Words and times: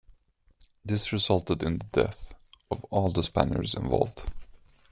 This 0.83 1.13
resulted 1.13 1.61
in 1.61 1.77
the 1.77 1.83
death 1.91 2.33
of 2.71 2.83
all 2.85 3.11
the 3.11 3.21
Spaniards 3.21 3.75
involved. 3.75 4.31